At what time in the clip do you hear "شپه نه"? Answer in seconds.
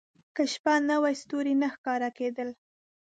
0.53-0.95